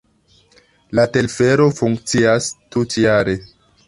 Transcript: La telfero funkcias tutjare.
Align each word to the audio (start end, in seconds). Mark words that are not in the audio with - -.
La 0.99 1.03
telfero 1.17 1.67
funkcias 1.81 2.47
tutjare. 2.77 3.37